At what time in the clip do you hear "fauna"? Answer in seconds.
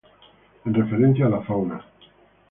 1.49-1.79